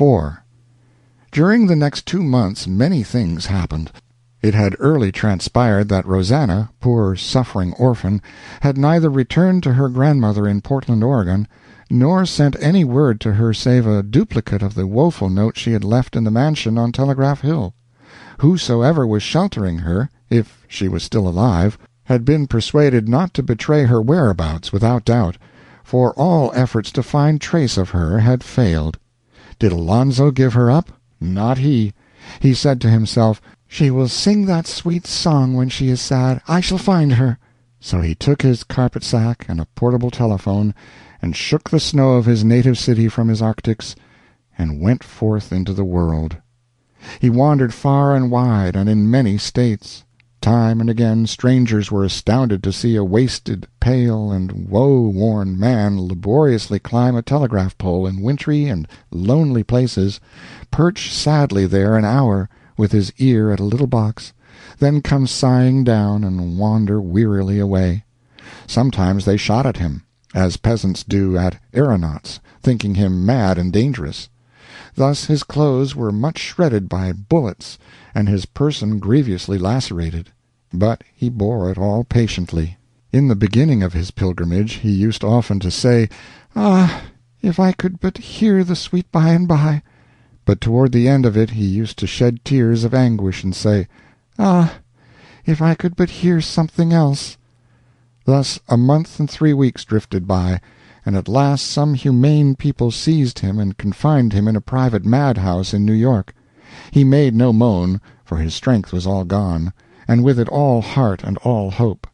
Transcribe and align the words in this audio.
IV 0.00 0.38
During 1.32 1.66
the 1.66 1.74
next 1.74 2.06
two 2.06 2.22
months 2.22 2.68
many 2.68 3.02
things 3.02 3.46
happened. 3.46 3.90
It 4.40 4.54
had 4.54 4.76
early 4.78 5.10
transpired 5.10 5.88
that 5.88 6.06
Rosannah, 6.06 6.70
poor 6.78 7.16
suffering 7.16 7.72
orphan, 7.72 8.22
had 8.60 8.78
neither 8.78 9.10
returned 9.10 9.64
to 9.64 9.72
her 9.72 9.88
grandmother 9.88 10.46
in 10.46 10.60
Portland, 10.60 11.02
Oregon, 11.02 11.48
nor 11.90 12.24
sent 12.26 12.54
any 12.60 12.84
word 12.84 13.20
to 13.22 13.32
her 13.32 13.52
save 13.52 13.88
a 13.88 14.04
duplicate 14.04 14.62
of 14.62 14.74
the 14.74 14.86
woeful 14.86 15.28
note 15.28 15.58
she 15.58 15.72
had 15.72 15.82
left 15.82 16.14
in 16.14 16.22
the 16.22 16.30
mansion 16.30 16.78
on 16.78 16.92
Telegraph 16.92 17.40
Hill. 17.40 17.74
Whosoever 18.38 19.04
was 19.04 19.24
sheltering 19.24 19.78
her, 19.78 20.10
if 20.30 20.64
she 20.68 20.86
was 20.86 21.02
still 21.02 21.26
alive, 21.26 21.76
had 22.04 22.24
been 22.24 22.46
persuaded 22.46 23.08
not 23.08 23.34
to 23.34 23.42
betray 23.42 23.86
her 23.86 24.00
whereabouts 24.00 24.72
without 24.72 25.04
doubt, 25.04 25.38
for 25.82 26.12
all 26.12 26.52
efforts 26.54 26.92
to 26.92 27.02
find 27.02 27.40
trace 27.40 27.76
of 27.76 27.90
her 27.90 28.20
had 28.20 28.44
failed. 28.44 28.98
Did 29.58 29.72
Alonzo 29.72 30.30
give 30.30 30.52
her 30.54 30.70
up? 30.70 30.92
Not 31.20 31.58
he. 31.58 31.92
He 32.40 32.54
said 32.54 32.80
to 32.80 32.90
himself, 32.90 33.40
"She 33.66 33.90
will 33.90 34.08
sing 34.08 34.46
that 34.46 34.66
sweet 34.66 35.06
song 35.06 35.54
when 35.54 35.68
she 35.68 35.88
is 35.88 36.00
sad. 36.00 36.40
I 36.46 36.60
shall 36.60 36.78
find 36.78 37.14
her." 37.14 37.38
So 37.80 38.00
he 38.00 38.14
took 38.14 38.42
his 38.42 38.64
carpet 38.64 39.02
sack 39.02 39.46
and 39.48 39.60
a 39.60 39.66
portable 39.74 40.10
telephone, 40.10 40.74
and 41.20 41.34
shook 41.34 41.70
the 41.70 41.80
snow 41.80 42.12
of 42.12 42.26
his 42.26 42.44
native 42.44 42.78
city 42.78 43.08
from 43.08 43.28
his 43.28 43.42
arctics, 43.42 43.96
and 44.56 44.80
went 44.80 45.02
forth 45.02 45.52
into 45.52 45.72
the 45.72 45.84
world. 45.84 46.36
He 47.20 47.30
wandered 47.30 47.74
far 47.74 48.14
and 48.14 48.30
wide, 48.30 48.76
and 48.76 48.88
in 48.88 49.10
many 49.10 49.38
States. 49.38 50.04
Time 50.40 50.80
and 50.80 50.88
again 50.88 51.26
strangers 51.26 51.90
were 51.90 52.04
astounded 52.04 52.62
to 52.62 52.72
see 52.72 52.94
a 52.94 53.02
wasted, 53.02 53.66
pale, 53.80 54.30
and 54.30 54.68
woe 54.68 55.00
worn 55.08 55.58
man 55.58 56.00
laboriously 56.00 56.78
climb 56.78 57.16
a 57.16 57.22
telegraph 57.22 57.76
pole 57.76 58.06
in 58.06 58.22
wintry 58.22 58.66
and 58.66 58.86
lonely 59.10 59.64
places, 59.64 60.20
perch 60.70 61.12
sadly 61.12 61.66
there 61.66 61.96
an 61.96 62.04
hour, 62.04 62.48
with 62.76 62.92
his 62.92 63.12
ear 63.18 63.50
at 63.50 63.58
a 63.58 63.64
little 63.64 63.88
box, 63.88 64.32
then 64.78 65.02
come 65.02 65.26
sighing 65.26 65.82
down 65.82 66.22
and 66.22 66.56
wander 66.56 67.00
wearily 67.00 67.58
away. 67.58 68.04
Sometimes 68.66 69.24
they 69.24 69.36
shot 69.36 69.66
at 69.66 69.78
him, 69.78 70.04
as 70.34 70.56
peasants 70.56 71.02
do 71.02 71.36
at 71.36 71.60
aeronauts, 71.74 72.38
thinking 72.62 72.94
him 72.94 73.26
mad 73.26 73.58
and 73.58 73.72
dangerous. 73.72 74.28
Thus 74.98 75.26
his 75.26 75.44
clothes 75.44 75.94
were 75.94 76.10
much 76.10 76.38
shredded 76.38 76.88
by 76.88 77.12
bullets 77.12 77.78
and 78.16 78.28
his 78.28 78.46
person 78.46 78.98
grievously 78.98 79.56
lacerated. 79.56 80.32
But 80.72 81.04
he 81.14 81.28
bore 81.28 81.70
it 81.70 81.78
all 81.78 82.02
patiently. 82.02 82.78
In 83.12 83.28
the 83.28 83.36
beginning 83.36 83.84
of 83.84 83.92
his 83.92 84.10
pilgrimage 84.10 84.72
he 84.72 84.90
used 84.90 85.22
often 85.22 85.60
to 85.60 85.70
say, 85.70 86.08
"Ah, 86.56 87.02
if 87.40 87.60
I 87.60 87.70
could 87.70 88.00
but 88.00 88.18
hear 88.18 88.64
the 88.64 88.74
sweet 88.74 89.08
by 89.12 89.28
and 89.28 89.46
by!" 89.46 89.82
But 90.44 90.60
toward 90.60 90.90
the 90.90 91.06
end 91.06 91.24
of 91.24 91.36
it 91.36 91.50
he 91.50 91.64
used 91.64 91.96
to 92.00 92.08
shed 92.08 92.44
tears 92.44 92.82
of 92.82 92.92
anguish 92.92 93.44
and 93.44 93.54
say, 93.54 93.86
"Ah, 94.36 94.80
if 95.46 95.62
I 95.62 95.76
could 95.76 95.94
but 95.94 96.10
hear 96.10 96.40
something 96.40 96.92
else!" 96.92 97.38
Thus 98.24 98.58
a 98.68 98.76
month 98.76 99.20
and 99.20 99.30
three 99.30 99.54
weeks 99.54 99.84
drifted 99.84 100.26
by, 100.26 100.60
and 101.08 101.16
at 101.16 101.26
last 101.26 101.66
some 101.66 101.94
humane 101.94 102.54
people 102.54 102.90
seized 102.90 103.38
him 103.38 103.58
and 103.58 103.78
confined 103.78 104.34
him 104.34 104.46
in 104.46 104.54
a 104.54 104.60
private 104.60 105.06
madhouse 105.06 105.72
in 105.72 105.86
New 105.86 105.94
York. 105.94 106.34
He 106.90 107.02
made 107.02 107.34
no 107.34 107.50
moan, 107.50 108.02
for 108.26 108.36
his 108.36 108.52
strength 108.52 108.92
was 108.92 109.06
all 109.06 109.24
gone, 109.24 109.72
and 110.06 110.22
with 110.22 110.38
it 110.38 110.50
all 110.50 110.82
heart 110.82 111.24
and 111.24 111.38
all 111.38 111.70
hope. 111.70 112.06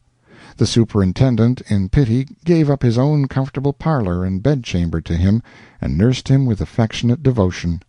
The 0.55 0.65
superintendent, 0.65 1.59
in 1.67 1.89
pity, 1.89 2.25
gave 2.45 2.69
up 2.69 2.83
his 2.83 2.97
own 2.97 3.27
comfortable 3.27 3.73
parlor 3.73 4.23
and 4.23 4.41
bedchamber 4.41 5.01
to 5.01 5.17
him, 5.17 5.43
and 5.81 5.97
nursed 5.97 6.29
him 6.29 6.45
with 6.45 6.61
affectionate 6.61 7.21
devotion. 7.21 7.81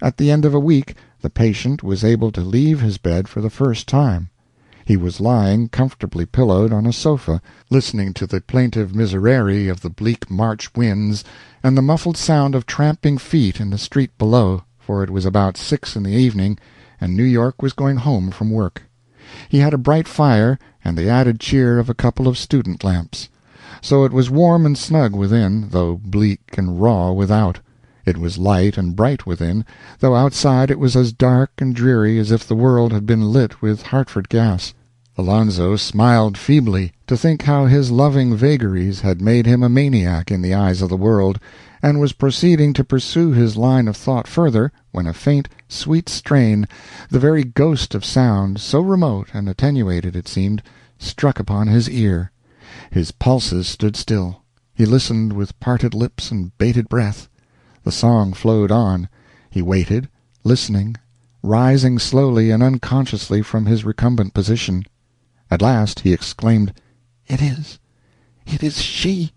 At 0.00 0.16
the 0.16 0.30
end 0.30 0.46
of 0.46 0.54
a 0.54 0.58
week 0.58 0.94
the 1.20 1.28
patient 1.28 1.82
was 1.82 2.02
able 2.02 2.32
to 2.32 2.40
leave 2.40 2.80
his 2.80 2.96
bed 2.96 3.28
for 3.28 3.42
the 3.42 3.50
first 3.50 3.86
time. 3.86 4.30
He 4.84 4.96
was 4.96 5.20
lying, 5.20 5.68
comfortably 5.68 6.26
pillowed, 6.26 6.72
on 6.72 6.86
a 6.86 6.92
sofa, 6.92 7.40
listening 7.68 8.14
to 8.14 8.26
the 8.26 8.40
plaintive 8.40 8.94
miserere 8.94 9.70
of 9.70 9.82
the 9.82 9.90
bleak 9.90 10.30
March 10.30 10.74
winds 10.74 11.24
and 11.62 11.76
the 11.76 11.82
muffled 11.82 12.16
sound 12.16 12.54
of 12.54 12.66
tramping 12.66 13.18
feet 13.18 13.60
in 13.60 13.70
the 13.70 13.78
street 13.78 14.16
below, 14.18 14.64
for 14.78 15.04
it 15.04 15.10
was 15.10 15.24
about 15.24 15.56
six 15.56 15.96
in 15.96 16.02
the 16.02 16.12
evening, 16.12 16.58
and 17.00 17.16
New 17.16 17.24
York 17.24 17.62
was 17.62 17.72
going 17.72 17.98
home 17.98 18.30
from 18.30 18.50
work. 18.50 18.82
He 19.48 19.58
had 19.58 19.74
a 19.74 19.78
bright 19.78 20.08
fire 20.08 20.58
and 20.84 20.96
the 20.96 21.08
added 21.08 21.40
cheer 21.40 21.78
of 21.78 21.88
a 21.88 21.94
couple 21.94 22.26
of 22.26 22.38
student 22.38 22.82
lamps. 22.82 23.28
So 23.80 24.04
it 24.04 24.12
was 24.12 24.30
warm 24.30 24.66
and 24.66 24.76
snug 24.76 25.14
within, 25.14 25.68
though 25.70 25.96
bleak 25.96 26.58
and 26.58 26.80
raw 26.80 27.12
without. 27.12 27.60
It 28.06 28.16
was 28.16 28.38
light 28.38 28.78
and 28.78 28.96
bright 28.96 29.26
within, 29.26 29.64
though 29.98 30.14
outside 30.14 30.70
it 30.70 30.78
was 30.78 30.96
as 30.96 31.12
dark 31.12 31.50
and 31.58 31.74
dreary 31.74 32.18
as 32.18 32.30
if 32.30 32.46
the 32.46 32.54
world 32.54 32.92
had 32.92 33.04
been 33.04 33.32
lit 33.32 33.60
with 33.60 33.82
Hartford 33.82 34.28
gas. 34.28 34.72
Alonzo 35.18 35.76
smiled 35.76 36.38
feebly, 36.38 36.92
to 37.06 37.16
think 37.16 37.42
how 37.42 37.66
his 37.66 37.90
loving 37.90 38.34
vagaries 38.34 39.00
had 39.00 39.20
made 39.20 39.44
him 39.44 39.62
a 39.62 39.68
maniac 39.68 40.30
in 40.30 40.40
the 40.40 40.54
eyes 40.54 40.80
of 40.80 40.88
the 40.88 40.96
world, 40.96 41.38
and 41.82 42.00
was 42.00 42.12
proceeding 42.12 42.72
to 42.72 42.84
pursue 42.84 43.32
his 43.32 43.56
line 43.56 43.86
of 43.86 43.96
thought 43.96 44.26
further, 44.26 44.72
when 44.92 45.06
a 45.06 45.12
faint, 45.12 45.48
sweet 45.68 46.08
strain, 46.08 46.66
the 47.10 47.18
very 47.18 47.44
ghost 47.44 47.94
of 47.94 48.04
sound, 48.04 48.60
so 48.60 48.80
remote 48.80 49.28
and 49.34 49.48
attenuated 49.48 50.16
it 50.16 50.26
seemed, 50.26 50.62
struck 50.98 51.38
upon 51.38 51.66
his 51.66 51.90
ear. 51.90 52.30
His 52.90 53.10
pulses 53.10 53.66
stood 53.66 53.96
still. 53.96 54.42
He 54.74 54.86
listened 54.86 55.32
with 55.32 55.58
parted 55.60 55.92
lips 55.92 56.30
and 56.30 56.56
bated 56.56 56.88
breath. 56.88 57.28
The 57.82 57.92
song 57.92 58.32
flowed 58.32 58.70
on. 58.70 59.08
He 59.48 59.62
waited, 59.62 60.08
listening, 60.44 60.96
rising 61.42 61.98
slowly 61.98 62.50
and 62.50 62.62
unconsciously 62.62 63.42
from 63.42 63.66
his 63.66 63.84
recumbent 63.84 64.34
position. 64.34 64.84
At 65.50 65.62
last 65.62 66.00
he 66.00 66.12
exclaimed, 66.12 66.74
"It 67.26 67.40
is 67.40 67.78
it 68.46 68.62
is 68.62 68.82
she! 68.82 69.32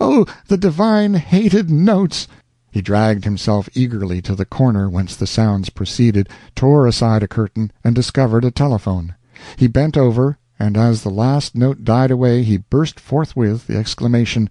Oh, 0.00 0.26
the 0.48 0.56
divine 0.56 1.14
hated 1.14 1.70
notes!" 1.70 2.26
He 2.70 2.80
dragged 2.82 3.24
himself 3.24 3.68
eagerly 3.74 4.20
to 4.22 4.34
the 4.34 4.44
corner 4.44 4.90
whence 4.90 5.14
the 5.14 5.26
sounds 5.26 5.70
proceeded, 5.70 6.28
tore 6.54 6.86
aside 6.86 7.22
a 7.22 7.28
curtain, 7.28 7.70
and 7.84 7.94
discovered 7.94 8.44
a 8.44 8.50
telephone. 8.50 9.14
He 9.56 9.66
bent 9.66 9.96
over, 9.96 10.38
and 10.58 10.76
as 10.76 11.02
the 11.02 11.10
last 11.10 11.54
note 11.54 11.84
died 11.84 12.10
away 12.10 12.42
he 12.42 12.56
burst 12.56 12.98
forthwith 12.98 13.66
the 13.66 13.76
exclamation, 13.76 14.50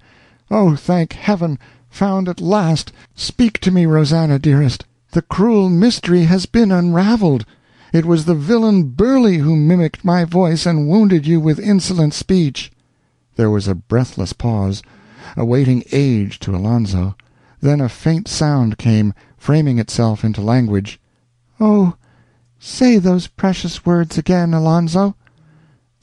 "Oh, 0.50 0.76
thank 0.76 1.14
Heaven! 1.14 1.60
Found 1.98 2.30
at 2.30 2.40
last! 2.40 2.92
Speak 3.16 3.60
to 3.62 3.72
me, 3.72 3.88
Rosannah, 3.88 4.38
dearest! 4.38 4.86
The 5.14 5.24
cruel 5.24 5.68
mystery 5.68 6.26
has 6.26 6.46
been 6.46 6.72
unraveled. 6.72 7.44
It 7.92 8.06
was 8.06 8.26
the 8.26 8.36
villain 8.36 8.90
Burley 8.90 9.40
who 9.40 9.56
mimicked 9.56 10.06
my 10.06 10.24
voice 10.24 10.68
and 10.68 10.88
wounded 10.88 11.26
you 11.26 11.40
with 11.40 11.60
insolent 11.60 12.14
speech." 12.14 12.72
There 13.36 13.50
was 13.50 13.68
a 13.68 13.74
breathless 13.74 14.32
pause, 14.32 14.84
a 15.36 15.44
waiting 15.44 15.84
age 15.92 16.38
to 16.42 16.56
Alonzo. 16.56 17.16
Then 17.62 17.82
a 17.82 17.90
faint 17.90 18.28
sound 18.28 18.78
came, 18.78 19.16
framing 19.36 19.80
itself 19.80 20.24
into 20.24 20.40
language. 20.40 21.00
"Oh, 21.60 21.96
say 22.60 23.00
those 23.00 23.26
precious 23.26 23.88
words 23.88 24.20
again, 24.20 24.54
Alonzo." 24.54 25.16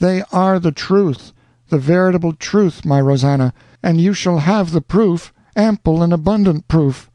"They 0.00 0.25
are 0.32 0.59
the 0.59 0.72
truth, 0.72 1.32
the 1.69 1.78
veritable 1.78 2.32
truth, 2.32 2.84
my 2.84 3.00
Rosannah, 3.00 3.55
and 3.81 4.00
you 4.00 4.12
shall 4.12 4.38
have 4.38 4.72
the 4.72 4.81
proof, 4.81 5.32
ample 5.57 6.03
and 6.03 6.13
abundant 6.13 6.69
proof." 6.69 7.11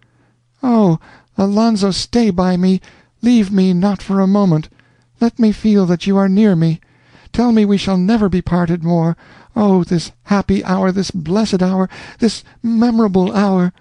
"Oh, 0.64 1.00
Alonzo, 1.38 1.92
stay 1.92 2.30
by 2.30 2.58
me 2.58 2.82
leave 3.22 3.52
me 3.52 3.74
not 3.74 4.02
for 4.02 4.20
a 4.20 4.28
moment 4.28 4.70
let 5.20 5.38
me 5.40 5.52
feel 5.52 5.86
that 5.86 6.08
you 6.08 6.16
are 6.18 6.30
near 6.30 6.56
me 6.56 6.80
tell 7.34 7.52
me 7.52 7.66
we 7.66 7.78
shall 7.78 7.98
never 7.98 8.30
be 8.30 8.42
parted 8.42 8.84
more 8.84 9.18
oh, 9.56 9.84
this 9.84 10.12
happy 10.24 10.64
hour, 10.64 10.92
this 10.92 11.12
blessed 11.12 11.62
hour, 11.62 11.90
this 12.20 12.44
memorable 12.64 13.36
hour! 13.36 13.74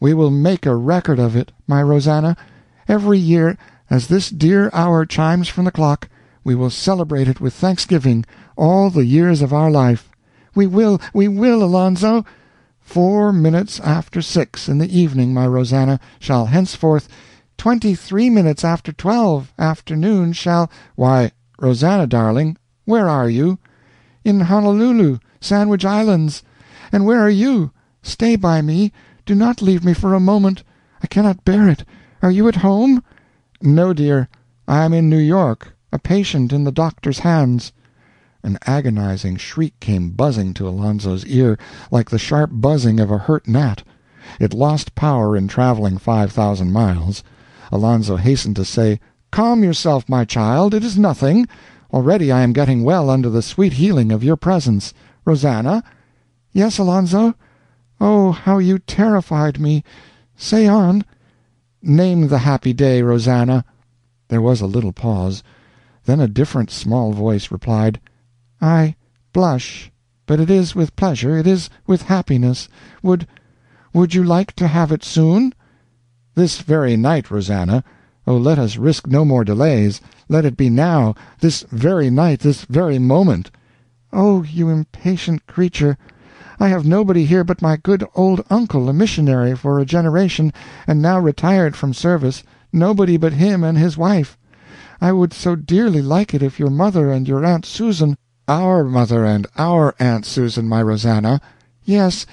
We 0.00 0.14
will 0.14 0.30
make 0.30 0.66
a 0.66 0.74
record 0.74 1.20
of 1.20 1.36
it, 1.36 1.52
my 1.66 1.80
Rosannah. 1.80 2.36
Every 2.88 3.18
year, 3.18 3.56
as 3.88 4.08
this 4.08 4.30
dear 4.30 4.68
hour 4.72 5.06
chimes 5.06 5.48
from 5.48 5.64
the 5.64 5.70
clock, 5.70 6.08
we 6.42 6.56
will 6.56 6.70
celebrate 6.70 7.28
it 7.28 7.40
with 7.40 7.54
thanksgiving 7.54 8.24
all 8.56 8.90
the 8.90 9.06
years 9.06 9.42
of 9.42 9.52
our 9.52 9.70
life. 9.70 10.10
We 10.56 10.66
will, 10.66 11.00
we 11.14 11.28
will, 11.28 11.62
Alonzo! 11.62 12.24
Four 12.84 13.32
minutes 13.32 13.78
after 13.80 14.20
six 14.20 14.68
in 14.68 14.78
the 14.78 14.98
evening, 14.98 15.32
my 15.32 15.46
Rosannah, 15.46 16.00
shall 16.18 16.46
henceforth 16.46 17.08
twenty 17.56 17.94
three 17.94 18.28
minutes 18.28 18.64
after 18.64 18.92
twelve 18.92 19.52
afternoon 19.58 20.32
shall 20.32 20.70
Why, 20.96 21.32
Rosannah, 21.58 22.06
darling, 22.06 22.56
where 22.84 23.08
are 23.08 23.30
you? 23.30 23.58
In 24.24 24.40
Honolulu, 24.40 25.18
Sandwich 25.40 25.84
Islands. 25.84 26.42
And 26.90 27.04
where 27.06 27.20
are 27.20 27.30
you? 27.30 27.70
Stay 28.02 28.36
by 28.36 28.62
me 28.62 28.92
do 29.24 29.36
not 29.36 29.62
leave 29.62 29.84
me 29.84 29.94
for 29.94 30.14
a 30.14 30.20
moment 30.20 30.64
I 31.00 31.06
cannot 31.06 31.44
bear 31.44 31.68
it. 31.68 31.84
Are 32.22 32.32
you 32.32 32.48
at 32.48 32.56
home?" 32.56 33.04
"No, 33.60 33.92
dear. 33.92 34.28
I 34.66 34.84
am 34.84 34.92
in 34.92 35.08
New 35.08 35.18
York, 35.18 35.76
a 35.92 35.98
patient 36.00 36.52
in 36.52 36.64
the 36.64 36.72
doctor's 36.72 37.20
hands." 37.20 37.72
An 38.44 38.58
agonizing 38.66 39.36
shriek 39.36 39.78
came 39.78 40.10
buzzing 40.10 40.52
to 40.54 40.66
Alonzo's 40.66 41.24
ear, 41.26 41.56
like 41.92 42.10
the 42.10 42.18
sharp 42.18 42.50
buzzing 42.52 42.98
of 42.98 43.08
a 43.08 43.18
hurt 43.18 43.46
gnat. 43.46 43.84
It 44.40 44.52
lost 44.52 44.96
power 44.96 45.36
in 45.36 45.46
traveling 45.46 45.96
five 45.96 46.32
thousand 46.32 46.72
miles. 46.72 47.22
Alonzo 47.70 48.16
hastened 48.16 48.56
to 48.56 48.64
say, 48.64 48.98
"Calm 49.30 49.62
yourself, 49.62 50.08
my 50.08 50.24
child, 50.24 50.74
it 50.74 50.82
is 50.82 50.98
nothing. 50.98 51.46
Already 51.92 52.32
I 52.32 52.40
am 52.40 52.52
getting 52.52 52.82
well 52.82 53.10
under 53.10 53.30
the 53.30 53.42
sweet 53.42 53.74
healing 53.74 54.10
of 54.10 54.24
your 54.24 54.36
presence. 54.36 54.92
Rosannah?" 55.24 55.84
"Yes, 56.52 56.78
Alonzo? 56.78 57.36
Oh, 58.00 58.32
how 58.32 58.58
you 58.58 58.80
terrified 58.80 59.60
me! 59.60 59.84
Say 60.34 60.66
on." 60.66 61.04
"Name 61.80 62.26
the 62.26 62.38
happy 62.38 62.72
day, 62.72 63.02
Rosannah." 63.02 63.64
There 64.26 64.42
was 64.42 64.60
a 64.60 64.66
little 64.66 64.92
pause. 64.92 65.44
Then 66.06 66.18
a 66.18 66.26
different 66.26 66.72
small 66.72 67.12
voice 67.12 67.52
replied, 67.52 68.00
"I 68.64 68.94
blush, 69.32 69.90
but 70.24 70.38
it 70.38 70.48
is 70.48 70.72
with 70.72 70.94
pleasure, 70.94 71.36
it 71.36 71.48
is 71.48 71.68
with 71.84 72.02
happiness. 72.02 72.68
Would 73.02 73.26
would 73.92 74.14
you 74.14 74.22
like 74.22 74.52
to 74.52 74.68
have 74.68 74.92
it 74.92 75.02
soon?" 75.02 75.52
"This 76.36 76.60
very 76.60 76.96
night, 76.96 77.28
Rosannah. 77.28 77.82
Oh, 78.24 78.36
let 78.36 78.60
us 78.60 78.76
risk 78.76 79.08
no 79.08 79.24
more 79.24 79.42
delays. 79.42 80.00
Let 80.28 80.44
it 80.44 80.56
be 80.56 80.70
now 80.70 81.16
this 81.40 81.64
very 81.72 82.08
night, 82.08 82.38
this 82.38 82.64
very 82.66 83.00
moment." 83.00 83.50
"Oh, 84.12 84.44
you 84.44 84.68
impatient 84.68 85.48
creature! 85.48 85.98
I 86.60 86.68
have 86.68 86.86
nobody 86.86 87.24
here 87.24 87.42
but 87.42 87.62
my 87.62 87.76
good 87.76 88.06
old 88.14 88.44
uncle, 88.48 88.88
a 88.88 88.92
missionary 88.92 89.56
for 89.56 89.80
a 89.80 89.84
generation, 89.84 90.52
and 90.86 91.02
now 91.02 91.18
retired 91.18 91.74
from 91.74 91.92
service 91.92 92.44
nobody 92.72 93.16
but 93.16 93.32
him 93.32 93.64
and 93.64 93.76
his 93.76 93.98
wife. 93.98 94.38
I 95.00 95.10
would 95.10 95.32
so 95.32 95.56
dearly 95.56 96.00
like 96.00 96.32
it 96.32 96.44
if 96.44 96.60
your 96.60 96.70
mother 96.70 97.10
and 97.10 97.26
your 97.26 97.44
Aunt 97.44 97.66
Susan 97.66 98.16
"Our 98.48 98.82
mother 98.82 99.24
and 99.24 99.46
our 99.56 99.94
Aunt 100.00 100.26
Susan, 100.26 100.68
my 100.68 100.82
Rosannah." 100.82 101.40
"Yes, 101.84 102.26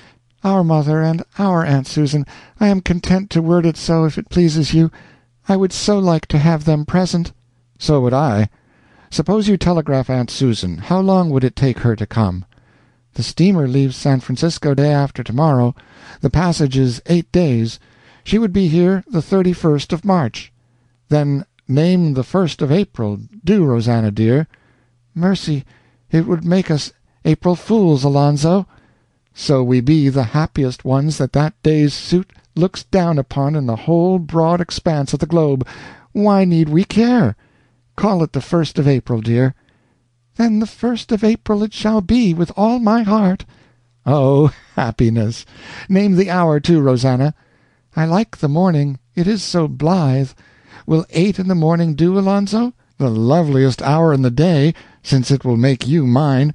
our 0.43 0.63
mother 0.63 1.03
and 1.03 1.23
our 1.37 1.63
Aunt 1.63 1.85
Susan 1.85 2.25
I 2.59 2.69
am 2.69 2.81
content 2.81 3.29
to 3.29 3.43
word 3.43 3.63
it 3.63 3.77
so 3.77 4.05
if 4.05 4.17
it 4.17 4.27
pleases 4.31 4.73
you. 4.73 4.89
I 5.47 5.55
would 5.55 5.71
so 5.71 5.99
like 5.99 6.25
to 6.29 6.39
have 6.39 6.65
them 6.65 6.83
present." 6.83 7.31
"So 7.77 8.01
would 8.01 8.13
I. 8.15 8.49
Suppose 9.11 9.47
you 9.47 9.55
telegraph 9.55 10.09
Aunt 10.09 10.31
Susan, 10.31 10.79
how 10.79 10.99
long 10.99 11.29
would 11.29 11.43
it 11.43 11.55
take 11.55 11.77
her 11.81 11.95
to 11.97 12.07
come?" 12.07 12.43
"The 13.13 13.21
steamer 13.21 13.67
leaves 13.67 13.95
San 13.95 14.19
Francisco 14.19 14.73
day 14.73 14.91
after 14.91 15.23
tomorrow. 15.23 15.75
The 16.21 16.31
passage 16.31 16.75
is 16.75 17.03
eight 17.05 17.31
days. 17.31 17.77
She 18.23 18.39
would 18.39 18.51
be 18.51 18.67
here 18.67 19.03
the 19.07 19.21
thirty 19.21 19.53
first 19.53 19.93
of 19.93 20.03
March." 20.03 20.51
"Then 21.09 21.45
name 21.67 22.15
the 22.15 22.23
first 22.23 22.63
of 22.63 22.71
April 22.71 23.19
do, 23.45 23.63
Rosannah 23.63 24.09
dear." 24.09 24.47
"Mercy, 25.13 25.63
it 26.11 26.25
would 26.25 26.43
make 26.43 26.71
us 26.71 26.91
April 27.25 27.55
fools, 27.55 28.03
Alonzo." 28.03 28.65
"So 29.33 29.63
we 29.63 29.81
be 29.81 30.09
the 30.09 30.23
happiest 30.23 30.83
ones 30.83 31.17
that 31.17 31.33
that 31.33 31.53
day's 31.61 31.93
suit 31.93 32.31
looks 32.55 32.83
down 32.83 33.19
upon 33.19 33.55
in 33.55 33.67
the 33.67 33.75
whole 33.75 34.17
broad 34.19 34.59
expanse 34.59 35.13
of 35.13 35.19
the 35.19 35.25
globe. 35.25 35.67
Why 36.11 36.45
need 36.45 36.69
we 36.69 36.83
care?" 36.83 37.35
"Call 37.95 38.23
it 38.23 38.33
the 38.33 38.41
first 38.41 38.79
of 38.79 38.87
April, 38.87 39.21
dear." 39.21 39.53
"Then 40.35 40.59
the 40.59 40.65
first 40.65 41.11
of 41.11 41.23
April 41.23 41.61
it 41.63 41.73
shall 41.73 42.01
be, 42.01 42.33
with 42.33 42.51
all 42.57 42.79
my 42.79 43.03
heart." 43.03 43.45
"Oh, 44.05 44.51
happiness! 44.75 45.45
Name 45.87 46.15
the 46.15 46.31
hour, 46.31 46.59
too, 46.59 46.81
Rosannah." 46.81 47.35
"I 47.95 48.05
like 48.05 48.37
the 48.37 48.49
morning, 48.49 48.97
it 49.15 49.27
is 49.27 49.43
so 49.43 49.67
blithe. 49.67 50.31
Will 50.87 51.05
eight 51.11 51.37
in 51.37 51.47
the 51.47 51.55
morning 51.55 51.93
do, 51.93 52.17
Alonzo?" 52.17 52.73
"The 53.01 53.09
loveliest 53.09 53.81
hour 53.81 54.11
in 54.11 54.23
the 54.23 54.29
day, 54.29 54.73
since 55.01 55.31
it 55.31 55.45
will 55.45 55.55
make 55.55 55.87
you 55.87 56.05
mine." 56.05 56.53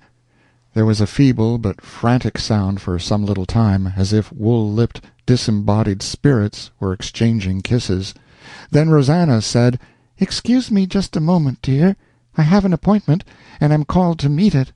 There 0.74 0.84
was 0.84 1.00
a 1.00 1.06
feeble 1.06 1.56
but 1.56 1.80
frantic 1.80 2.36
sound 2.36 2.82
for 2.82 2.98
some 2.98 3.24
little 3.24 3.46
time, 3.46 3.94
as 3.96 4.12
if 4.12 4.30
wool 4.30 4.70
lipped, 4.70 5.00
disembodied 5.24 6.02
spirits 6.02 6.70
were 6.78 6.92
exchanging 6.92 7.62
kisses. 7.62 8.12
Then 8.70 8.90
Rosannah 8.90 9.40
said, 9.40 9.78
"Excuse 10.18 10.70
me 10.70 10.84
just 10.84 11.16
a 11.16 11.18
moment, 11.20 11.62
dear. 11.62 11.96
I 12.36 12.42
have 12.42 12.66
an 12.66 12.74
appointment, 12.74 13.24
and 13.58 13.72
am 13.72 13.86
called 13.86 14.18
to 14.18 14.28
meet 14.28 14.54
it." 14.54 14.70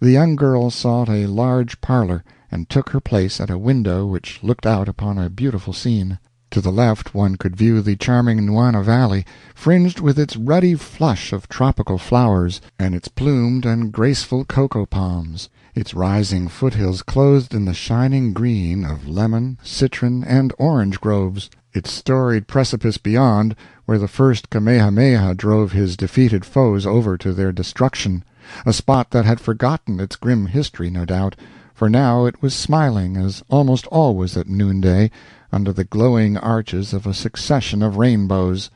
The 0.00 0.10
young 0.10 0.34
girl 0.34 0.72
sought 0.72 1.08
a 1.08 1.28
large 1.28 1.80
parlor, 1.80 2.24
and 2.50 2.68
took 2.68 2.90
her 2.90 3.00
place 3.00 3.40
at 3.40 3.48
a 3.48 3.56
window 3.58 4.06
which 4.06 4.42
looked 4.42 4.66
out 4.66 4.88
upon 4.88 5.18
a 5.18 5.30
beautiful 5.30 5.72
scene. 5.72 6.18
To 6.56 6.62
the 6.62 6.72
left 6.72 7.14
one 7.14 7.36
could 7.36 7.54
view 7.54 7.82
the 7.82 7.96
charming 7.96 8.38
Nuuanu 8.38 8.82
Valley, 8.82 9.26
fringed 9.54 10.00
with 10.00 10.18
its 10.18 10.38
ruddy 10.38 10.74
flush 10.74 11.34
of 11.34 11.50
tropical 11.50 11.98
flowers, 11.98 12.62
and 12.78 12.94
its 12.94 13.08
plumed 13.08 13.66
and 13.66 13.92
graceful 13.92 14.42
cocoa 14.46 14.86
palms, 14.86 15.50
its 15.74 15.92
rising 15.92 16.48
foothills 16.48 17.02
clothed 17.02 17.52
in 17.52 17.66
the 17.66 17.74
shining 17.74 18.32
green 18.32 18.86
of 18.86 19.06
lemon, 19.06 19.58
citron, 19.62 20.24
and 20.24 20.54
orange 20.56 20.98
groves, 20.98 21.50
its 21.74 21.92
storied 21.92 22.46
precipice 22.46 22.96
beyond, 22.96 23.54
where 23.84 23.98
the 23.98 24.08
first 24.08 24.48
Kamehameha 24.48 25.34
drove 25.34 25.72
his 25.72 25.94
defeated 25.94 26.46
foes 26.46 26.86
over 26.86 27.18
to 27.18 27.34
their 27.34 27.52
destruction. 27.52 28.24
A 28.64 28.72
spot 28.72 29.10
that 29.10 29.26
had 29.26 29.42
forgotten 29.42 30.00
its 30.00 30.16
grim 30.16 30.46
history, 30.46 30.88
no 30.88 31.04
doubt, 31.04 31.36
for 31.74 31.90
now 31.90 32.24
it 32.24 32.40
was 32.40 32.54
smiling, 32.54 33.18
as 33.18 33.44
almost 33.50 33.86
always 33.88 34.38
at 34.38 34.48
noonday, 34.48 35.10
under 35.52 35.72
the 35.72 35.84
glowing 35.84 36.36
arches 36.36 36.92
of 36.92 37.06
a 37.06 37.14
succession 37.14 37.82
of 37.82 37.96
rainbows. 37.96 38.70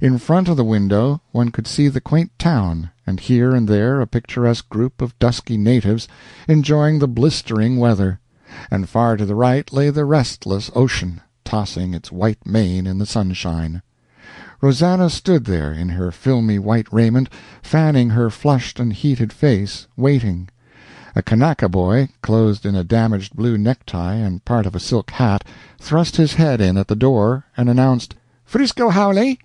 In 0.00 0.18
front 0.18 0.48
of 0.48 0.56
the 0.56 0.64
window 0.64 1.20
one 1.32 1.50
could 1.50 1.66
see 1.66 1.88
the 1.88 2.00
quaint 2.00 2.30
town, 2.38 2.90
and 3.06 3.20
here 3.20 3.54
and 3.54 3.68
there 3.68 4.00
a 4.00 4.06
picturesque 4.06 4.68
group 4.68 5.02
of 5.02 5.18
dusky 5.18 5.56
natives 5.56 6.08
enjoying 6.48 6.98
the 6.98 7.08
blistering 7.08 7.76
weather; 7.76 8.20
and 8.70 8.88
far 8.88 9.16
to 9.16 9.26
the 9.26 9.34
right 9.34 9.72
lay 9.72 9.90
the 9.90 10.04
restless 10.04 10.70
ocean, 10.74 11.20
tossing 11.44 11.92
its 11.92 12.10
white 12.10 12.46
mane 12.46 12.86
in 12.86 12.98
the 12.98 13.06
sunshine. 13.06 13.82
Rosannah 14.60 15.10
stood 15.10 15.44
there, 15.44 15.72
in 15.72 15.90
her 15.90 16.10
filmy 16.10 16.58
white 16.58 16.90
raiment, 16.90 17.28
fanning 17.62 18.10
her 18.10 18.30
flushed 18.30 18.80
and 18.80 18.92
heated 18.92 19.32
face, 19.32 19.86
waiting. 19.96 20.48
A 21.16 21.22
Kanaka 21.22 21.68
boy, 21.68 22.08
clothed 22.22 22.66
in 22.66 22.74
a 22.74 22.82
damaged 22.82 23.36
blue 23.36 23.56
necktie 23.56 24.16
and 24.16 24.44
part 24.44 24.66
of 24.66 24.74
a 24.74 24.80
silk 24.80 25.12
hat, 25.12 25.44
thrust 25.78 26.16
his 26.16 26.34
head 26.34 26.60
in 26.60 26.76
at 26.76 26.88
the 26.88 26.96
door 26.96 27.44
and 27.56 27.68
announced, 27.68 28.16
"Frisco 28.44 28.90
haole." 28.90 29.36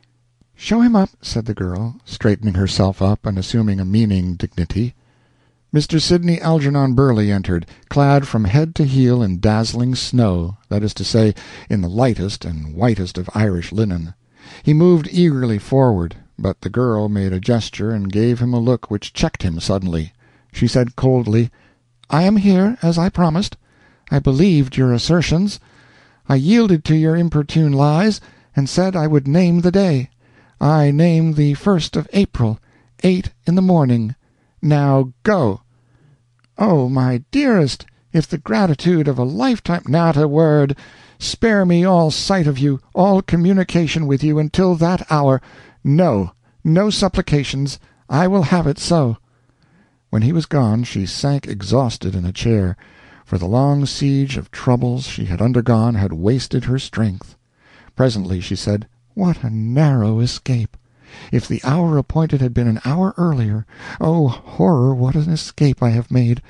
"Show 0.56 0.81
him 0.81 0.95
up," 0.95 1.12
said 1.21 1.45
the 1.45 1.54
girl, 1.54 1.98
straightening 2.06 2.56
herself 2.56 3.04
up 3.04 3.24
and 3.24 3.38
assuming 3.38 3.80
a 3.80 3.86
meaning 3.86 4.33
dignity. 4.33 4.95
Mr. 5.71 6.01
Sidney 6.01 6.42
Algernon 6.42 6.95
Burley 6.95 7.31
entered, 7.31 7.68
clad 7.88 8.27
from 8.27 8.45
head 8.45 8.74
to 8.74 8.83
heel 8.83 9.21
in 9.21 9.39
dazzling 9.39 9.94
snow 9.94 10.57
that 10.69 10.81
is 10.81 10.95
to 10.95 11.04
say, 11.04 11.36
in 11.69 11.81
the 11.81 11.88
lightest 11.88 12.45
and 12.45 12.74
whitest 12.74 13.16
of 13.19 13.30
Irish 13.36 13.71
linen. 13.71 14.16
He 14.63 14.74
moved 14.74 15.07
eagerly 15.12 15.60
forward, 15.60 16.16
but 16.40 16.61
the 16.61 16.71
girl 16.71 17.09
made 17.09 17.31
a 17.31 17.40
gesture 17.40 17.92
and 17.92 18.11
gave 18.11 18.40
him 18.40 18.56
a 18.56 18.59
look 18.59 18.90
which 18.90 19.14
checked 19.14 19.44
him 19.44 19.59
suddenly. 19.59 20.14
She 20.52 20.68
said 20.68 20.96
coldly, 20.96 21.52
"I 22.10 22.24
am 22.24 22.38
here, 22.38 22.76
as 22.82 22.98
I 22.98 23.10
promised. 23.10 23.56
I 24.10 24.18
believed 24.18 24.78
your 24.78 24.92
assertions. 24.92 25.60
I 26.28 26.38
yielded 26.38 26.84
to 26.86 26.96
your 26.96 27.16
importune 27.16 27.72
lies, 27.72 28.20
and 28.56 28.68
said 28.68 28.96
I 28.96 29.06
would 29.06 29.28
name 29.28 29.62
the 29.62 29.72
day. 29.72 30.10
I 30.60 30.90
name 30.90 31.36
the 31.36 31.54
first 31.54 31.96
of 31.96 32.08
April, 32.14 32.60
eight 33.04 33.30
in 33.46 33.54
the 33.54 33.62
morning. 33.62 34.16
Now 34.60 35.14
go!" 35.22 35.62
"Oh, 36.58 36.90
my 36.90 37.24
dearest, 37.30 37.86
if 38.12 38.28
the 38.28 38.40
gratitude 38.40 39.08
of 39.08 39.20
a 39.20 39.24
lifetime 39.24 39.84
"Not 39.88 40.18
a 40.18 40.28
word. 40.28 40.76
Spare 41.20 41.64
me 41.64 41.84
all 41.84 42.10
sight 42.10 42.48
of 42.48 42.58
you, 42.58 42.80
all 42.96 43.22
communication 43.22 44.08
with 44.08 44.24
you, 44.24 44.40
until 44.40 44.74
that 44.74 45.06
hour. 45.12 45.44
No, 45.84 46.32
no 46.64 46.90
supplications 46.90 47.78
I 48.10 48.28
will 48.28 48.44
have 48.50 48.66
it 48.66 48.80
so." 48.80 49.18
When 50.09 50.23
he 50.23 50.33
was 50.33 50.47
gone 50.47 50.85
she 50.85 51.06
sank 51.06 51.45
exhausted 51.45 52.16
in 52.16 52.25
a 52.25 52.31
chair, 52.33 52.75
for 53.23 53.37
the 53.37 53.45
long 53.45 53.85
siege 53.85 54.37
of 54.37 54.49
troubles 54.49 55.04
she 55.04 55.25
had 55.25 55.39
undergone 55.39 55.94
had 55.94 56.13
wasted 56.13 56.63
her 56.63 56.80
strength. 56.80 57.37
Presently 57.95 58.42
she 58.42 58.56
said, 58.56 58.87
"What 59.13 59.44
a 59.44 59.51
narrow 59.51 60.19
escape! 60.19 60.75
If 61.31 61.47
the 61.47 61.63
hour 61.63 61.99
appointed 61.99 62.42
had 62.42 62.56
been 62.56 62.68
an 62.68 62.80
hour 62.85 63.13
earlier 63.18 63.68
oh, 64.01 64.30
horror, 64.30 64.95
what 64.95 65.13
an 65.13 65.30
escape 65.30 65.83
I 65.83 65.92
have 65.92 66.09
made! 66.09 66.42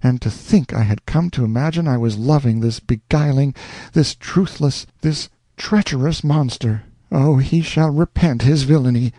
And 0.00 0.20
to 0.22 0.30
think 0.30 0.72
I 0.72 0.84
had 0.84 1.04
come 1.04 1.28
to 1.30 1.44
imagine 1.44 1.88
I 1.88 1.98
was 1.98 2.18
loving 2.18 2.60
this 2.60 2.78
beguiling, 2.78 3.52
this 3.94 4.14
truthless, 4.14 4.86
this 5.00 5.28
treacherous 5.56 6.22
monster! 6.22 6.84
Oh, 7.10 7.38
he 7.38 7.62
shall 7.62 7.90
repent 7.90 8.42
his 8.42 8.62
villainy!" 8.62 9.12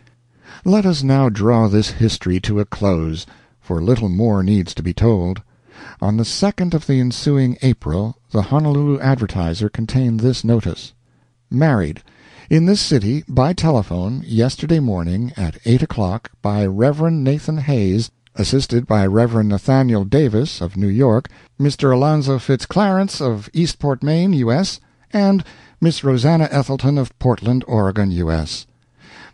Let 0.64 0.86
us 0.86 1.04
now 1.04 1.28
draw 1.28 1.68
this 1.68 1.90
history 1.90 2.40
to 2.40 2.62
a 2.62 2.66
close, 2.66 3.26
for 3.64 3.82
little 3.82 4.10
more 4.10 4.44
needs 4.44 4.76
to 4.76 4.84
be 4.84 4.94
told. 4.94 5.42
On 6.02 6.18
the 6.18 6.26
second 6.26 6.74
of 6.74 6.86
the 6.86 7.00
ensuing 7.00 7.58
April 7.62 8.18
the 8.32 8.44
Honolulu 8.44 9.00
Advertiser 9.00 9.70
contained 9.70 10.20
this 10.20 10.44
notice: 10.44 10.94
"MARRIED. 11.50 12.04
In 12.50 12.66
this 12.66 12.82
city, 12.82 13.24
by 13.28 13.54
telephone, 13.54 14.22
yesterday 14.28 14.80
morning, 14.80 15.32
at 15.38 15.58
eight 15.66 15.82
o'clock, 15.82 16.32
by 16.42 16.66
Rev. 16.66 17.12
Nathan 17.14 17.60
Hayes 17.60 18.12
assisted 18.36 18.86
by 18.86 19.06
Rev. 19.06 19.46
Nathaniel 19.46 20.04
Davis, 20.06 20.60
of 20.60 20.76
New 20.76 20.88
York, 20.88 21.30
Mr. 21.60 21.94
Alonzo 21.94 22.40
Fitz 22.40 22.66
Clarence, 22.66 23.22
of 23.22 23.50
Eastport, 23.54 24.04
Maine, 24.04 24.34
U.S., 24.34 24.80
and 25.12 25.44
Miss 25.80 26.04
Rosannah 26.04 26.50
Ethelton 26.52 26.98
of 26.98 27.18
Portland, 27.20 27.64
Oregon, 27.68 28.12
U.S. 28.12 28.66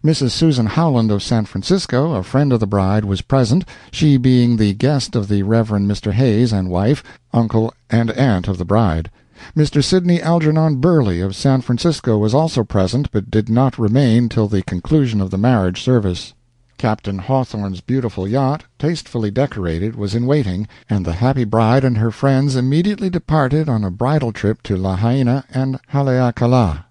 Mrs. 0.01 0.31
Susan 0.31 0.65
Howland 0.65 1.11
of 1.11 1.21
San 1.21 1.43
Francisco, 1.43 2.13
a 2.13 2.23
friend 2.23 2.53
of 2.53 2.61
the 2.61 2.67
bride, 2.67 3.03
was 3.03 3.21
present, 3.21 3.65
she 3.91 4.15
being 4.15 4.55
the 4.55 4.73
guest 4.73 5.13
of 5.13 5.27
the 5.27 5.43
Rev. 5.43 5.67
Mr. 5.67 6.13
Hayes 6.13 6.53
and 6.53 6.69
wife, 6.69 7.03
uncle 7.33 7.73
and 7.89 8.09
aunt 8.11 8.47
of 8.47 8.57
the 8.57 8.63
bride. 8.63 9.11
Mr. 9.57 9.83
Sidney 9.83 10.21
Algernon 10.21 10.77
Burley 10.77 11.19
of 11.19 11.35
San 11.35 11.59
Francisco 11.59 12.17
was 12.17 12.33
also 12.33 12.63
present, 12.63 13.11
but 13.11 13.29
did 13.29 13.49
not 13.49 13.77
remain 13.77 14.29
till 14.29 14.47
the 14.47 14.61
conclusion 14.61 15.19
of 15.19 15.31
the 15.31 15.37
marriage 15.37 15.81
service. 15.81 16.33
Captain 16.77 17.19
Hawthorne's 17.19 17.81
beautiful 17.81 18.25
yacht, 18.25 18.63
tastefully 18.77 19.31
decorated, 19.31 19.97
was 19.97 20.15
in 20.15 20.25
waiting, 20.25 20.65
and 20.89 21.05
the 21.05 21.19
happy 21.19 21.43
bride 21.43 21.83
and 21.83 21.97
her 21.97 22.09
friends 22.09 22.55
immediately 22.55 23.09
departed 23.09 23.67
on 23.67 23.83
a 23.83 23.91
bridal 23.91 24.31
trip 24.31 24.63
to 24.63 24.77
Lahaina 24.77 25.43
and 25.53 25.77
Haleakala. 25.91 26.85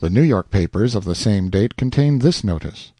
The 0.00 0.10
New 0.10 0.22
York 0.22 0.52
papers 0.52 0.94
of 0.94 1.04
the 1.04 1.16
same 1.16 1.50
date 1.50 1.74
contained 1.74 2.22
this 2.22 2.44
notice: 2.44 2.92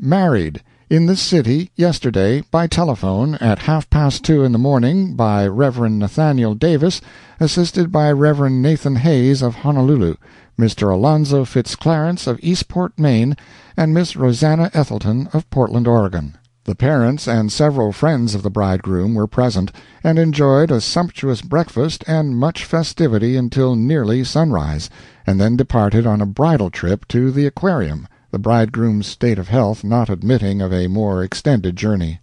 "Married, 0.00 0.62
in 0.88 1.04
this 1.04 1.20
city, 1.20 1.70
yesterday, 1.76 2.42
by 2.50 2.66
telephone, 2.66 3.34
at 3.34 3.58
half 3.58 3.90
past 3.90 4.24
two 4.24 4.42
in 4.44 4.52
the 4.52 4.58
morning, 4.58 5.12
by 5.14 5.46
Rev. 5.46 5.90
Nathaniel 5.90 6.54
Davis, 6.54 7.02
assisted 7.38 7.92
by 7.92 8.10
Rev. 8.10 8.50
Nathan 8.50 8.96
Hayes 8.96 9.42
of 9.42 9.56
Honolulu, 9.56 10.14
Mr. 10.58 10.90
Alonzo 10.90 11.44
Fitz 11.44 11.76
Clarence 11.76 12.26
of 12.26 12.40
Eastport, 12.42 12.98
Maine, 12.98 13.36
and 13.76 13.92
Miss 13.92 14.16
Rosannah 14.16 14.70
Ethelton 14.72 15.28
of 15.34 15.50
Portland, 15.50 15.86
Oregon." 15.86 16.38
The 16.68 16.74
parents 16.74 17.26
and 17.26 17.50
several 17.50 17.92
friends 17.92 18.34
of 18.34 18.42
the 18.42 18.50
bridegroom 18.50 19.14
were 19.14 19.26
present, 19.26 19.72
and 20.04 20.18
enjoyed 20.18 20.70
a 20.70 20.82
sumptuous 20.82 21.40
breakfast 21.40 22.04
and 22.06 22.36
much 22.36 22.62
festivity 22.66 23.36
until 23.36 23.74
nearly 23.74 24.22
sunrise, 24.22 24.90
and 25.26 25.40
then 25.40 25.56
departed 25.56 26.06
on 26.06 26.20
a 26.20 26.26
bridal 26.26 26.68
trip 26.68 27.08
to 27.08 27.30
the 27.30 27.46
aquarium, 27.46 28.06
the 28.30 28.38
bridegroom's 28.38 29.06
state 29.06 29.38
of 29.38 29.48
health 29.48 29.82
not 29.82 30.10
admitting 30.10 30.60
of 30.60 30.70
a 30.70 30.88
more 30.88 31.24
extended 31.24 31.74
journey. 31.74 32.20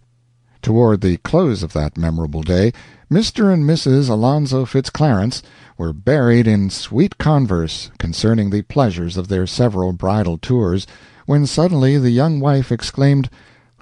Toward 0.62 1.00
the 1.00 1.16
close 1.16 1.64
of 1.64 1.72
that 1.72 1.98
memorable 1.98 2.42
day, 2.42 2.72
Mr. 3.10 3.52
and 3.52 3.64
Mrs. 3.64 4.08
Alonzo 4.08 4.64
Fitz 4.64 4.90
Clarence 4.90 5.42
were 5.76 5.92
buried 5.92 6.46
in 6.46 6.70
sweet 6.70 7.18
converse 7.18 7.90
concerning 7.98 8.50
the 8.50 8.62
pleasures 8.62 9.16
of 9.16 9.26
their 9.26 9.48
several 9.48 9.92
bridal 9.92 10.38
tours, 10.38 10.86
when 11.24 11.46
suddenly 11.46 11.98
the 11.98 12.10
young 12.10 12.38
wife 12.38 12.70
exclaimed, 12.70 13.28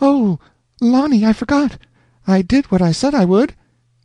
"Oh! 0.01 0.39
Lonnie, 0.81 1.25
I 1.25 1.33
forgot. 1.33 1.79
I 2.27 2.43
did 2.43 2.67
what 2.67 2.83
I 2.83 2.91
said 2.91 3.15
I 3.15 3.25
would." 3.25 3.55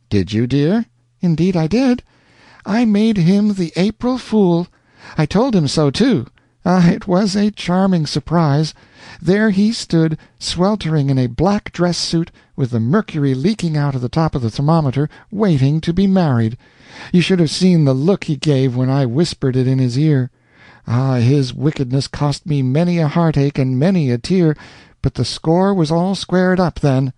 "Did 0.08 0.32
you, 0.32 0.46
dear?" 0.46 0.86
"Indeed 1.20 1.56
I 1.56 1.66
did. 1.66 2.02
I 2.64 2.84
made 2.84 3.16
him 3.16 3.54
the 3.54 3.72
April 3.74 4.18
fool. 4.18 4.68
I 5.18 5.26
told 5.26 5.56
him 5.56 5.66
so, 5.66 5.90
too. 5.90 6.26
Ah, 6.64 6.88
it 6.88 7.08
was 7.08 7.34
a 7.34 7.50
charming 7.50 8.06
surprise. 8.06 8.72
There 9.20 9.50
he 9.50 9.72
stood, 9.72 10.18
sweltering 10.38 11.10
in 11.10 11.18
a 11.18 11.26
black 11.26 11.72
dress 11.72 11.96
suit, 11.96 12.30
with 12.54 12.70
the 12.70 12.80
mercury 12.80 13.34
leaking 13.34 13.76
out 13.76 13.94
of 13.94 14.02
the 14.02 14.08
top 14.08 14.34
of 14.34 14.42
the 14.42 14.50
thermometer, 14.50 15.08
waiting 15.30 15.80
to 15.80 15.92
be 15.92 16.06
married. 16.06 16.56
You 17.12 17.20
should 17.20 17.40
have 17.40 17.50
seen 17.50 17.84
the 17.84 17.94
look 17.94 18.24
he 18.24 18.36
gave 18.36 18.76
when 18.76 18.90
I 18.90 19.06
whispered 19.06 19.56
it 19.56 19.66
in 19.66 19.78
his 19.78 19.98
ear. 19.98 20.30
Ah, 20.86 21.14
his 21.14 21.54
wickedness 21.54 22.06
cost 22.06 22.46
me 22.46 22.62
many 22.62 22.98
a 22.98 23.08
heartache 23.08 23.58
and 23.58 23.78
many 23.78 24.10
a 24.10 24.18
tear 24.18 24.54
but 25.02 25.14
the 25.14 25.24
score 25.24 25.74
was 25.74 25.90
all 25.90 26.14
squared 26.14 26.60
up 26.60 26.80
then. 26.80 27.12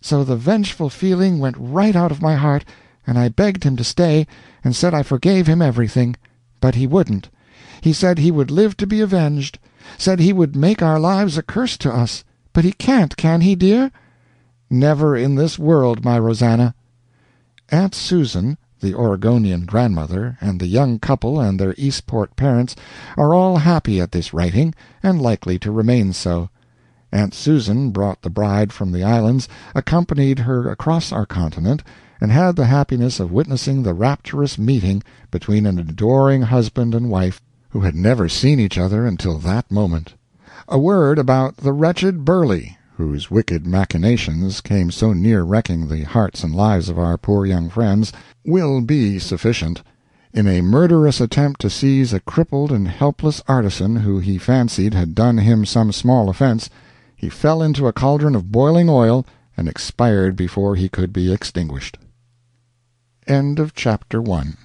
So 0.00 0.24
the 0.24 0.36
vengeful 0.36 0.90
feeling 0.90 1.38
went 1.38 1.56
right 1.58 1.96
out 1.96 2.12
of 2.12 2.22
my 2.22 2.34
heart, 2.34 2.64
and 3.06 3.18
I 3.18 3.28
begged 3.28 3.64
him 3.64 3.76
to 3.76 3.84
stay, 3.84 4.26
and 4.62 4.74
said 4.74 4.94
I 4.94 5.02
forgave 5.02 5.46
him 5.46 5.62
everything. 5.62 6.16
But 6.60 6.74
he 6.74 6.86
wouldn't. 6.86 7.28
He 7.80 7.92
said 7.92 8.18
he 8.18 8.30
would 8.30 8.50
live 8.50 8.76
to 8.78 8.86
be 8.86 9.00
avenged 9.00 9.58
said 9.98 10.18
he 10.18 10.32
would 10.32 10.56
make 10.56 10.82
our 10.82 10.98
lives 10.98 11.38
a 11.38 11.42
curse 11.44 11.78
to 11.78 11.92
us. 11.92 12.24
But 12.52 12.64
he 12.64 12.72
can't, 12.72 13.16
can 13.16 13.42
he, 13.42 13.54
dear?" 13.54 13.92
"Never 14.68 15.16
in 15.16 15.36
this 15.36 15.60
world, 15.60 16.04
my 16.04 16.18
Rosannah." 16.18 16.74
Aunt 17.68 17.94
Susan, 17.94 18.58
the 18.80 18.94
Oregonian 18.94 19.64
grandmother, 19.64 20.38
and 20.40 20.58
the 20.58 20.66
young 20.66 20.98
couple 20.98 21.40
and 21.40 21.60
their 21.60 21.72
Eastport 21.78 22.34
parents 22.34 22.74
are 23.16 23.32
all 23.32 23.58
happy 23.58 24.00
at 24.00 24.10
this 24.10 24.34
writing, 24.34 24.74
and 25.04 25.22
likely 25.22 25.56
to 25.60 25.70
remain 25.70 26.12
so. 26.12 26.50
Aunt 27.16 27.32
Susan 27.32 27.92
brought 27.92 28.20
the 28.20 28.28
bride 28.28 28.74
from 28.74 28.92
the 28.92 29.02
islands, 29.02 29.48
accompanied 29.74 30.40
her 30.40 30.68
across 30.68 31.12
our 31.12 31.24
continent, 31.24 31.82
and 32.20 32.30
had 32.30 32.56
the 32.56 32.66
happiness 32.66 33.18
of 33.18 33.32
witnessing 33.32 33.82
the 33.82 33.94
rapturous 33.94 34.58
meeting 34.58 35.02
between 35.30 35.64
an 35.64 35.78
adoring 35.78 36.42
husband 36.42 36.94
and 36.94 37.08
wife 37.08 37.40
who 37.70 37.80
had 37.80 37.94
never 37.94 38.28
seen 38.28 38.60
each 38.60 38.76
other 38.76 39.06
until 39.06 39.38
that 39.38 39.70
moment. 39.70 40.12
A 40.68 40.78
word 40.78 41.18
about 41.18 41.56
the 41.56 41.72
wretched 41.72 42.22
Burley, 42.22 42.76
whose 42.98 43.30
wicked 43.30 43.66
machinations 43.66 44.60
came 44.60 44.90
so 44.90 45.14
near 45.14 45.42
wrecking 45.42 45.88
the 45.88 46.02
hearts 46.02 46.44
and 46.44 46.54
lives 46.54 46.90
of 46.90 46.98
our 46.98 47.16
poor 47.16 47.46
young 47.46 47.70
friends, 47.70 48.12
will 48.44 48.82
be 48.82 49.18
sufficient. 49.18 49.82
In 50.34 50.46
a 50.46 50.60
murderous 50.60 51.22
attempt 51.22 51.62
to 51.62 51.70
seize 51.70 52.12
a 52.12 52.20
crippled 52.20 52.70
and 52.70 52.86
helpless 52.86 53.40
artisan 53.48 53.96
who 53.96 54.18
he 54.18 54.36
fancied 54.36 54.92
had 54.92 55.14
done 55.14 55.38
him 55.38 55.64
some 55.64 55.92
small 55.92 56.28
offense 56.28 56.68
he 57.16 57.28
fell 57.28 57.62
into 57.62 57.86
a 57.86 57.92
cauldron 57.92 58.36
of 58.36 58.52
boiling 58.52 58.88
oil 58.88 59.26
and 59.56 59.68
expired 59.68 60.36
before 60.36 60.76
he 60.76 60.88
could 60.88 61.12
be 61.12 61.32
extinguished. 61.32 61.96
End 63.26 63.58
of 63.58 63.74
chapter 63.74 64.22
1 64.22 64.56